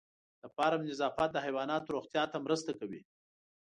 [0.41, 3.01] د فارم نظافت د حیواناتو روغتیا ته مرسته کوي.